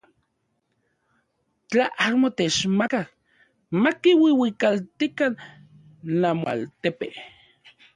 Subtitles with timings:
[1.69, 3.07] Tla amo techmakaj,
[3.83, 5.33] makiuiuikaltikan
[6.21, 7.07] namoaltepe.